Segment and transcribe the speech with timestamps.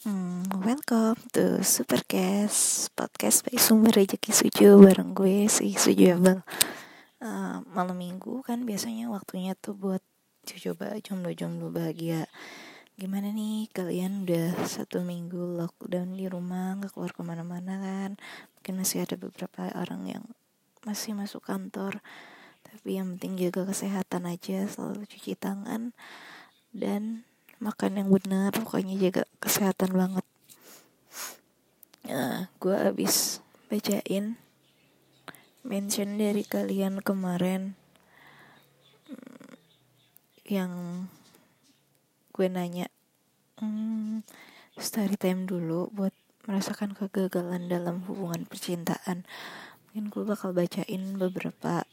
[0.00, 6.40] Hmm, welcome to Supercast Podcast by Sumber Rezeki Suju bareng gue si Suju Abel.
[7.20, 10.00] Uh, Malam minggu kan biasanya waktunya tuh buat
[10.48, 12.32] coba jomblo-jomblo bahagia.
[12.96, 18.16] Gimana nih kalian udah satu minggu lockdown di rumah gak keluar ke mana-mana kan?
[18.56, 20.24] Mungkin masih ada beberapa orang yang
[20.80, 22.00] masih masuk kantor.
[22.64, 25.92] Tapi yang penting jaga kesehatan aja selalu cuci tangan
[26.72, 27.28] Dan
[27.60, 30.24] makan yang benar pokoknya jaga kesehatan banget.
[32.08, 34.40] Nah gue abis bacain
[35.60, 37.76] mention dari kalian kemarin
[39.12, 39.52] hmm,
[40.48, 40.72] yang
[42.32, 42.88] gue nanya
[43.60, 44.24] hmm,
[44.80, 46.16] story time dulu buat
[46.48, 49.28] merasakan kegagalan dalam hubungan percintaan.
[49.92, 51.84] Mungkin gue bakal bacain beberapa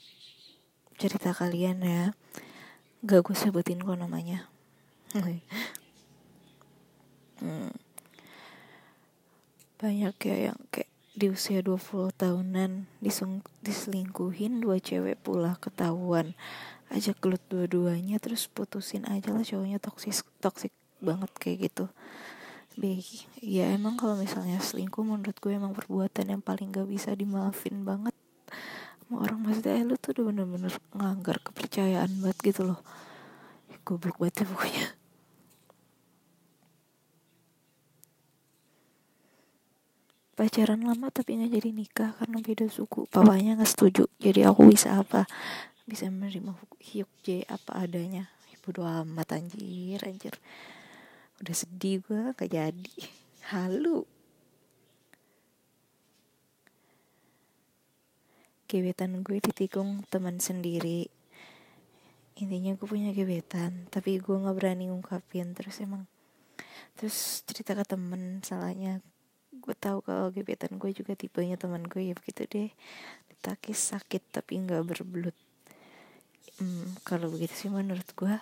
[0.96, 2.04] cerita kalian ya.
[3.04, 4.48] Gak gue sebutin kok namanya
[7.42, 7.72] hmm.
[9.78, 16.38] banyak ya yang kayak di usia 20 tahunan disung diselingkuhin dua cewek pula ketahuan.
[16.94, 20.70] Aja gelut dua-duanya terus putusin aja lah cowoknya toksis toksik
[21.02, 21.90] banget kayak gitu.
[22.78, 23.02] Be
[23.42, 28.14] ya emang kalau misalnya selingkuh menurut gue emang perbuatan yang paling gak bisa dimaafin banget.
[29.02, 32.80] Sama orang maksudnya eh, lu tuh udah bener-bener ngelanggar kepercayaan banget gitu loh.
[33.82, 34.97] Goblok banget ya pokoknya
[40.38, 43.10] pacaran lama tapi nggak jadi nikah karena beda suku.
[43.10, 45.26] Papanya nggak setuju jadi aku bisa apa?
[45.90, 48.30] Bisa menerima hiup J apa adanya.
[48.54, 50.38] Ibu doa amat anjir anjir.
[51.42, 52.98] Udah sedih gue gak jadi.
[53.50, 54.06] Halu.
[58.70, 61.10] Gebetan gue ditikung teman sendiri.
[62.38, 65.58] Intinya gue punya gebetan tapi gue nggak berani ngungkapin.
[65.58, 66.06] Terus emang
[66.94, 69.02] terus cerita ke temen salahnya
[69.54, 72.70] gue tahu kalau gebetan gue juga tipenya teman gue ya begitu deh.
[73.32, 75.36] Ditakis sakit tapi nggak berbelut.
[76.58, 78.36] Hmm, kalau begitu sih menurut gue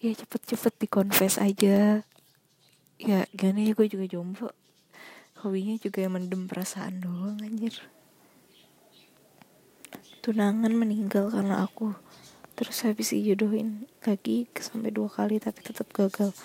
[0.00, 2.04] ya cepet-cepet dikonfes aja.
[3.00, 4.50] Ya gimana ya gue juga jomblo.
[5.40, 7.80] Hobinya juga yang mendem perasaan doang anjir.
[10.20, 11.96] Tunangan meninggal karena aku.
[12.60, 16.36] Terus habis dijodohin lagi sampai dua kali tapi tetap gagal.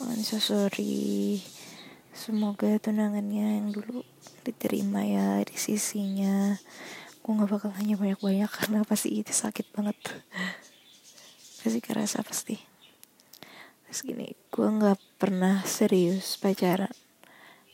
[0.00, 1.44] Oh, so sorry
[2.12, 4.04] semoga tunangannya yang dulu
[4.44, 6.60] diterima ya di sisinya.
[7.24, 9.96] Gue nggak bakal hanya banyak banyak karena pasti itu sakit banget.
[11.64, 12.56] Pasti kerasa pasti.
[13.88, 16.92] Terus gini gue nggak pernah serius pacaran.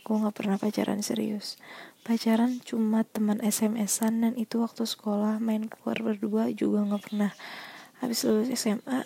[0.06, 1.59] Gue nggak pernah pacaran serius.
[2.06, 7.32] Pacaran cuma teman SMS-an dan itu waktu sekolah main keluar berdua juga nggak pernah.
[7.99, 9.03] Habis lulus SMA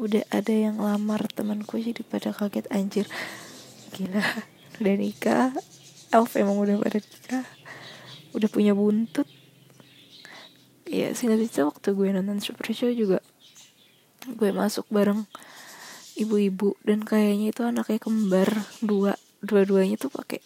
[0.00, 3.06] udah ada yang lamar temanku jadi pada kaget anjir
[3.92, 4.24] gila
[4.80, 5.52] udah nikah.
[6.12, 7.46] Elf emang udah pada nikah.
[8.32, 9.28] Udah punya buntut.
[10.88, 13.20] Ya singkat cerita waktu gue nonton Super Show juga
[14.28, 15.28] gue masuk bareng
[16.16, 16.76] ibu-ibu.
[16.84, 18.48] Dan kayaknya itu anaknya kembar
[18.80, 19.16] dua.
[19.42, 20.40] Dua-duanya tuh pakai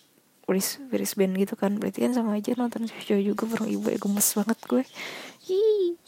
[0.46, 1.78] wrist band gitu kan.
[1.78, 3.90] Berarti kan sama aja nonton show juga bareng ibu.
[3.90, 4.84] Ya gemes banget gue.
[5.50, 5.98] Hi.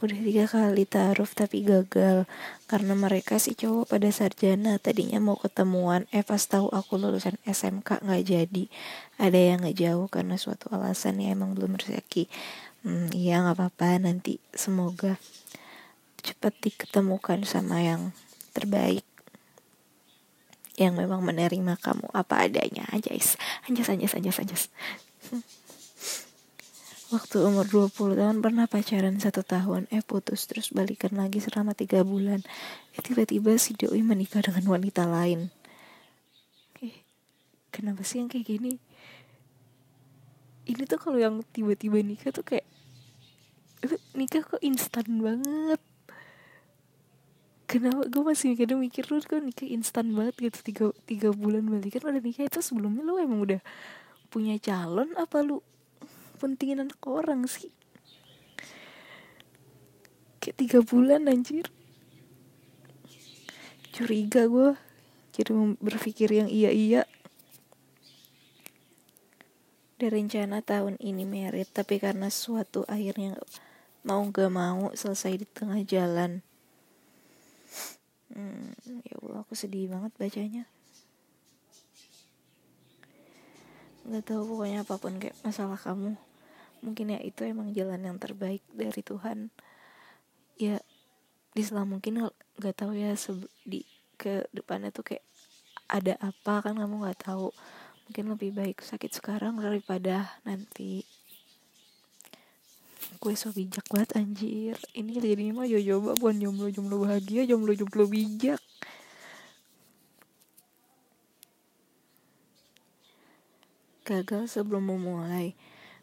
[0.00, 2.24] Udah tiga kali taruh tapi gagal.
[2.64, 4.80] Karena mereka si cowok pada sarjana.
[4.80, 6.08] Tadinya mau ketemuan.
[6.08, 8.64] Eh pas tahu aku lulusan SMK nggak jadi.
[9.20, 12.32] Ada yang nggak jauh karena suatu alasan ya emang belum rezeki.
[12.82, 14.00] Hmm, iya nggak apa-apa.
[14.00, 15.20] Nanti semoga
[16.24, 18.16] cepat diketemukan sama yang
[18.56, 19.04] terbaik.
[20.80, 22.88] Yang memang menerima kamu apa adanya.
[22.88, 23.36] Anjas
[23.68, 24.62] anjas anjas anjas anjas
[27.10, 32.06] Waktu umur 20 tahun pernah pacaran satu tahun, eh putus terus balikan lagi selama tiga
[32.06, 32.38] bulan.
[32.94, 35.50] Eh tiba-tiba si Doi menikah dengan wanita lain.
[36.78, 37.02] Eh,
[37.74, 38.78] kenapa sih yang kayak gini?
[40.70, 42.62] Ini tuh kalau yang tiba-tiba nikah tuh kayak
[44.14, 45.82] nikah kok instan banget.
[47.66, 52.06] Kenapa gue masih kadang mikir lu kok nikah instan banget gitu tiga, tiga bulan balikan
[52.06, 53.58] udah nikah itu sebelumnya lu emang udah
[54.30, 55.58] punya calon apa lu
[56.40, 57.68] pentingin anak orang sih.
[60.40, 61.68] Kayak tiga bulan anjir.
[63.92, 64.72] Curiga gue
[65.36, 67.04] jadi berpikir yang iya-iya.
[70.00, 73.36] Ada rencana tahun ini merit tapi karena suatu akhirnya
[74.00, 76.40] mau gak mau selesai di tengah jalan.
[78.32, 78.72] Hmm,
[79.04, 80.64] ya Allah aku sedih banget bacanya.
[84.08, 86.16] Nggak tahu pokoknya apa pun kayak masalah kamu
[86.80, 89.52] mungkin ya itu emang jalan yang terbaik dari Tuhan.
[90.60, 90.80] Ya
[91.50, 92.30] di selama mungkin
[92.60, 93.16] nggak tahu ya
[93.64, 93.84] di
[94.20, 95.24] ke depannya tuh kayak
[95.88, 97.52] ada apa kan kamu nggak tahu.
[98.08, 101.06] Mungkin lebih baik sakit sekarang daripada nanti.
[103.20, 104.76] Gue so bijak banget anjir.
[104.96, 108.60] Ini jadi mah yo coba bukan jomblo jomblo bahagia jomblo jomblo bijak.
[114.08, 115.54] Gagal sebelum memulai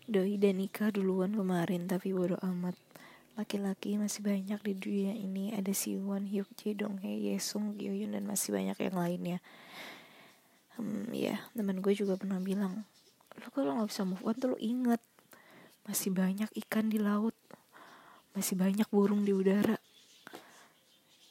[0.07, 2.73] doi dan nikah duluan kemarin tapi bodo amat.
[3.35, 5.53] Laki-laki masih banyak di dunia ini.
[5.53, 9.37] Ada Siwon, Hyuk Jae, Dong Hae, Yesung, Gyoyun dan masih banyak yang lainnya.
[10.79, 12.85] Hmm, ya teman gue juga pernah bilang
[13.37, 15.01] lo kalau nggak bisa move on tuh lo inget
[15.89, 17.33] masih banyak ikan di laut
[18.37, 19.81] masih banyak burung di udara.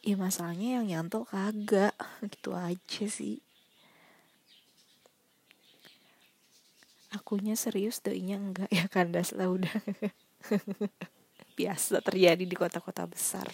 [0.02, 1.94] Ya masalahnya yang nyantol kagak.
[2.26, 3.45] Gitu aja sih
[7.14, 9.70] akunya serius doinya enggak ya kandas lah udah
[11.58, 13.48] biasa terjadi di kota-kota besar.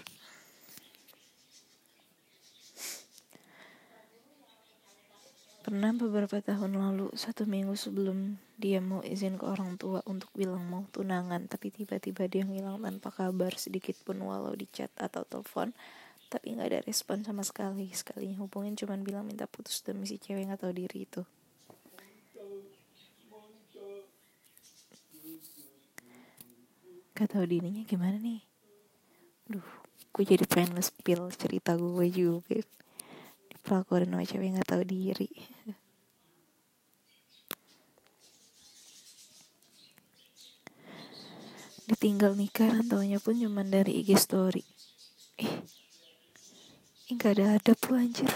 [5.63, 10.67] Pernah beberapa tahun lalu, satu minggu sebelum dia mau izin ke orang tua untuk bilang
[10.67, 15.71] mau tunangan, tapi tiba-tiba dia ngilang tanpa kabar sedikit pun walau di chat atau telepon,
[16.27, 17.95] tapi nggak ada respon sama sekali.
[17.95, 21.23] Sekalinya hubungin cuman bilang minta putus demi si cewek tahu diri itu.
[27.13, 28.41] Gak tahu dirinya gimana nih.
[29.49, 29.69] Duh
[30.13, 32.61] gue jadi pengen nge-spill cerita gue juga.
[33.49, 35.29] Dipelakurin sama cewek gak tahu diri.
[41.89, 44.65] Ditinggal nikah taunya pun cuma dari IG story.
[45.37, 45.65] Eh
[47.09, 48.33] ini gak ada adab lu anjir.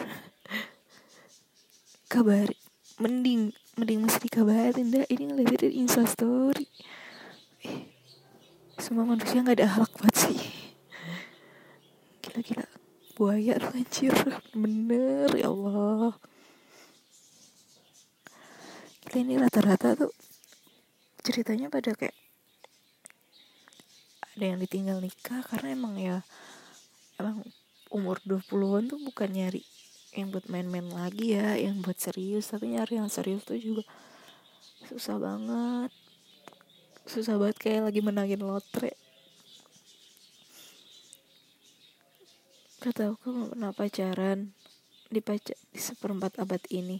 [2.13, 2.53] Kabar
[3.01, 5.05] mending mending mesti dikabarin dah.
[5.09, 6.69] Ini ngeliat dari insta story
[8.77, 10.37] semua manusia nggak ada halak buat sih.
[12.21, 12.69] Gila-gila.
[13.17, 14.13] Buaya lu anjir.
[14.53, 16.13] Bener ya Allah.
[19.09, 20.13] Gila ini rata-rata tuh
[21.25, 22.13] ceritanya pada kayak
[24.37, 26.21] ada yang ditinggal nikah karena emang ya
[27.17, 27.41] emang
[27.89, 29.65] umur 20-an tuh bukan nyari
[30.13, 32.53] yang buat main-main lagi ya yang buat serius.
[32.53, 33.89] Tapi nyari yang serius tuh juga
[34.85, 36.06] susah banget
[37.07, 38.99] susah banget kayak lagi menangin lotre.
[42.83, 44.51] Gak tau aku pernah pacaran
[45.07, 46.99] di di seperempat abad ini.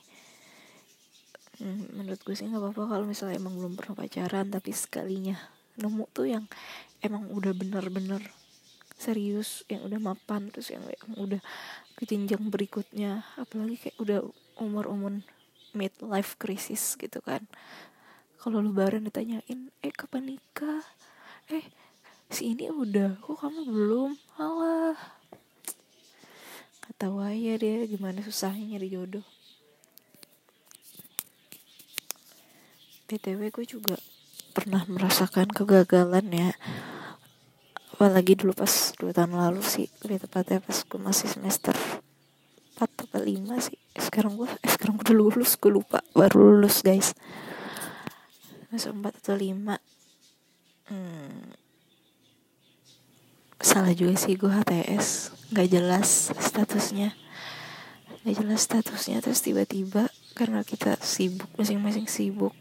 [1.59, 5.41] Hmm, menurut gue sih nggak apa-apa kalau misalnya emang belum pernah pacaran tapi sekalinya
[5.81, 6.45] nemu tuh yang
[7.01, 8.21] emang udah bener-bener
[8.97, 10.85] serius yang udah mapan terus yang,
[11.17, 11.41] udah
[11.99, 13.27] ke jenjang berikutnya.
[13.41, 14.19] Apalagi kayak udah
[14.61, 15.21] umur-umur
[15.77, 17.45] midlife crisis gitu kan
[18.37, 20.85] kalau lebaran ditanyain eh kapan nikah?
[21.49, 21.65] Eh
[22.31, 24.11] si ini udah kok kamu belum?
[24.39, 24.99] Alah.
[26.85, 29.27] Kata aja deh gimana susahnya nyari jodoh.
[33.07, 33.99] Btw gue juga
[34.55, 36.51] pernah merasakan kegagalan ya.
[37.95, 41.75] Apalagi dulu pas dua tahun lalu sih lebih tepatnya pas gue masih semester
[42.77, 43.79] 4 atau 5 sih.
[43.97, 47.17] Sekarang gue eh, sekarang gue udah lulus gue lupa baru lulus guys
[48.69, 51.43] semester 4 atau 5 hmm,
[53.63, 57.15] salah juga sih gue HTS nggak jelas statusnya.
[58.27, 62.53] Nggak jelas statusnya terus tiba-tiba karena kita sibuk masing-masing sibuk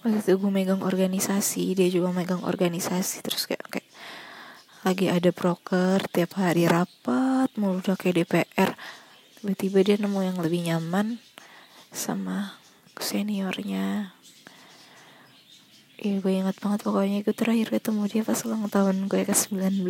[0.00, 3.88] waktu itu gue megang organisasi dia juga megang organisasi terus kayak kayak
[4.80, 8.72] lagi ada broker tiap hari rapat mulu udah kayak DPR
[9.42, 11.20] tiba-tiba dia nemu yang lebih nyaman
[11.92, 12.56] sama
[12.96, 14.14] seniornya
[16.00, 17.20] Iya gue ingat banget pokoknya.
[17.20, 19.84] Gue terakhir ketemu dia pas ulang tahun gue ke 19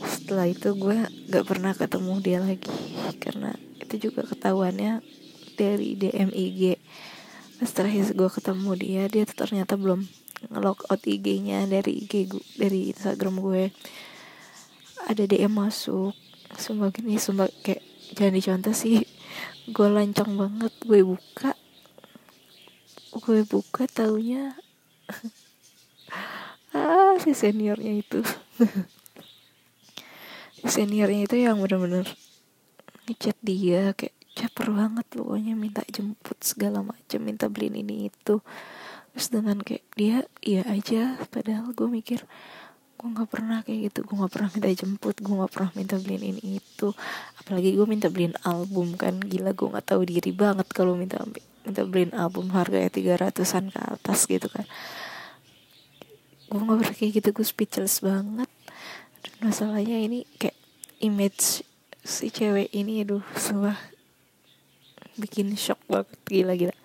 [0.00, 2.72] Setelah itu gue gak pernah ketemu dia lagi.
[3.20, 5.04] Karena itu juga ketahuannya
[5.60, 6.80] dari DMIG
[7.60, 10.08] Pas terakhir gue ketemu dia Dia tuh ternyata belum
[10.48, 13.68] nge out IG-nya dari IG gue, dari Instagram gue.
[15.04, 16.16] Ada DM masuk.
[16.56, 17.84] Sumpah gini, sumpah kayak
[18.16, 19.04] Jangan dicontoh sih.
[19.68, 21.53] Gue lancang banget Gue buka
[23.24, 24.52] gue buka taunya.
[26.74, 28.20] Ah si seniornya itu.
[30.58, 32.02] Si seniornya itu yang bener-bener
[33.06, 38.42] ngechat dia kayak caper banget pokoknya minta jemput segala macam minta beliin ini itu.
[39.14, 41.14] Terus dengan kayak dia iya aja.
[41.30, 42.26] Padahal gue mikir
[42.98, 44.02] gue nggak pernah kayak gitu.
[44.02, 46.90] Gue nggak pernah minta jemput gue nggak pernah minta beliin ini itu.
[47.38, 49.22] Apalagi gue minta beliin album kan.
[49.22, 51.22] Gila gue nggak tahu diri banget kalau minta
[51.64, 54.68] minta beliin album harganya tiga ratusan ke atas gitu kan.
[56.52, 58.48] Gue nggak kayak gitu gue speechless banget.
[59.24, 60.56] Dan masalahnya ini kayak
[61.00, 61.64] image
[62.04, 63.80] si cewek ini aduh semua
[65.16, 66.76] bikin shock banget gila gila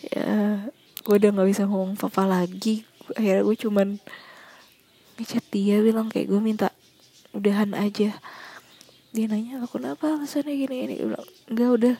[0.00, 0.26] ya
[1.00, 2.84] gue udah nggak bisa ngomong apa lagi.
[3.14, 3.88] Akhirnya gue cuman
[5.16, 6.68] ngechat dia bilang kayak gue minta
[7.30, 8.18] udahan aja.
[9.10, 11.94] Dia nanya aku kenapa alasannya gini gini gue bilang enggak udah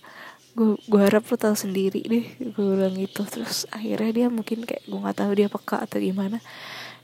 [0.51, 3.23] gue gue harap lo tahu sendiri deh gue bilang gitu.
[3.27, 6.43] Terus akhirnya dia mungkin kayak gue nggak tahu dia peka atau gimana.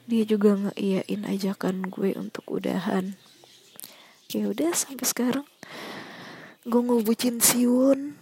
[0.07, 3.19] Dia juga ngeiyain ajakan gue untuk udahan.
[4.31, 5.47] Ya udah sampai sekarang
[6.67, 8.19] gue ngebucin Siwon.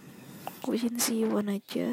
[0.65, 1.89] Bucin Siwon aja.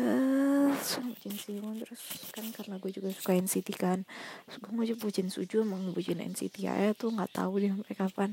[0.72, 2.00] Bucin Siwon terus
[2.32, 4.04] kan karena gue juga suka NCT kan.
[4.48, 8.30] Terus gue mau bucin Suju emang bucin NCT aja tuh nggak tahu deh sampai kapan.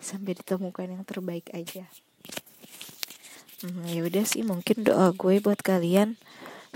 [0.00, 1.84] Sampai ditemukan yang terbaik aja
[3.64, 6.20] hmm, ya udah sih mungkin doa gue buat kalian.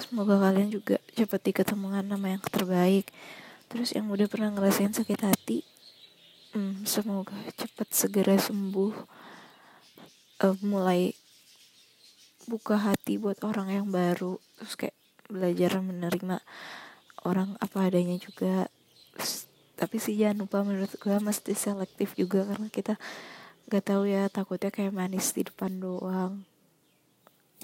[0.00, 3.12] Semoga kalian juga cepat diketemukan nama yang terbaik.
[3.68, 5.68] Terus yang udah pernah ngerasain sakit hati
[6.58, 8.94] hmm, semoga cepat segera sembuh.
[10.38, 11.18] Uh, mulai
[12.46, 16.40] buka hati buat orang yang baru terus kayak belajar menerima
[17.26, 18.70] orang apa adanya juga.
[19.78, 22.94] Tapi sih jangan lupa menurut gue mesti selektif juga karena kita
[23.68, 26.42] gak tahu ya takutnya kayak manis di depan doang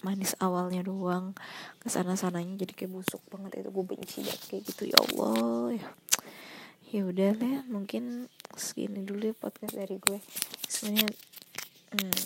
[0.03, 1.37] manis awalnya doang.
[1.79, 3.63] Ke sana sananya jadi kayak busuk banget.
[3.63, 4.83] Itu gue benci banget kayak gitu.
[4.91, 5.89] Ya Allah ya.
[6.91, 8.27] Ya udah lah mungkin
[8.59, 10.19] segini dulu ya podcast dari gue.
[10.67, 11.11] Sebenarnya
[11.95, 12.23] hmm,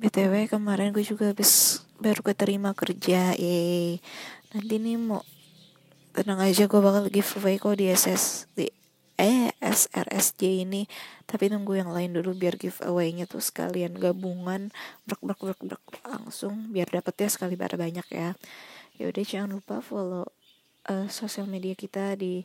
[0.00, 4.00] btw kemarin gue juga habis baru keterima kerja ye
[4.56, 5.20] nanti nih mau
[6.16, 8.72] tenang aja gue bakal giveaway kok di SS di
[9.70, 10.90] eh SRSJ ini.
[11.24, 14.74] Tapi tunggu yang lain dulu biar giveaway-nya tuh sekalian gabungan.
[15.06, 18.34] Brek brek brek brek langsung biar dapetnya sekali bar banyak ya.
[18.98, 20.26] Ya udah jangan lupa follow
[20.90, 22.44] uh, sosial media kita di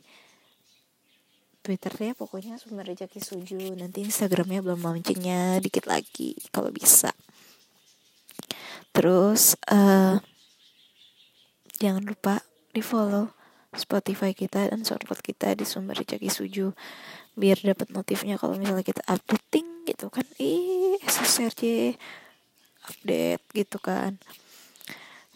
[1.60, 2.12] Twitter ya.
[2.14, 3.74] Pokoknya sumber rezeki suju.
[3.74, 5.58] Nanti Instagramnya belum launchingnya.
[5.58, 7.10] Dikit lagi kalau bisa.
[8.96, 10.16] Terus uh,
[11.76, 12.40] jangan lupa
[12.72, 13.35] di follow
[13.76, 16.66] Spotify kita dan SoundCloud kita di sumber rezeki suju
[17.36, 20.24] biar dapat notifnya kalau misalnya kita updating gitu kan.
[20.40, 21.94] Ih SSRJ
[22.88, 24.16] update gitu kan.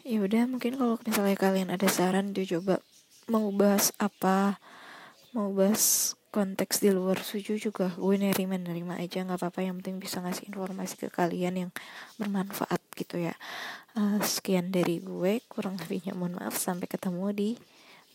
[0.01, 2.81] Ya udah mungkin kalau misalnya kalian ada saran dia coba
[3.29, 4.59] mau bahas apa
[5.37, 9.99] mau bahas konteks di luar suju juga gue nerima nerima aja nggak apa-apa yang penting
[9.99, 11.71] bisa ngasih informasi ke kalian yang
[12.17, 13.35] bermanfaat gitu ya.
[13.99, 17.51] Uh, sekian dari gue kurang lebihnya mohon maaf sampai ketemu di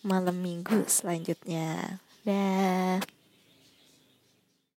[0.05, 1.97] malam minggu selanjutnya.
[2.21, 3.01] Dah